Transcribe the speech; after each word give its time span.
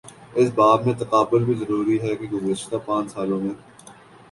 اس 0.35 0.49
باب 0.55 0.85
میں 0.85 0.93
تقابل 0.99 1.43
بھی 1.43 1.53
ضروری 1.55 1.99
ہے 2.01 2.15
کہ 2.15 2.27
گزشتہ 2.27 2.75
پانچ 2.85 3.13
سالوں 3.13 3.39
میں 3.39 3.53